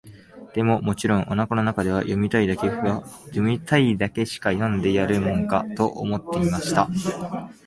[0.55, 2.67] でも、もちろん、お腹の中では、読みたいだけ
[4.25, 6.89] しか読んでやるもんか、と思っていました。